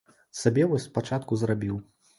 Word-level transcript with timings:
Сабе 0.39 0.63
вось 0.71 0.87
спачатку 0.89 1.41
зрабіў. 1.45 1.83